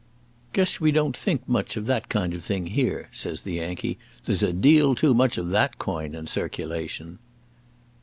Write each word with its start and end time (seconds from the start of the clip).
"Guess 0.53 0.79
we 0.79 0.91
don't 0.91 1.15
think 1.15 1.47
much 1.47 1.77
of 1.77 1.85
that 1.85 2.09
kind 2.09 2.33
of 2.33 2.43
thing 2.43 2.65
here," 2.65 3.07
says 3.11 3.41
the 3.41 3.53
Yankee. 3.53 3.99
"There's 4.25 4.41
a 4.41 4.51
deal 4.51 4.95
too 4.95 5.13
much 5.13 5.37
of 5.37 5.49
that 5.51 5.77
coin 5.77 6.15
in 6.15 6.25
circulation." 6.25 7.19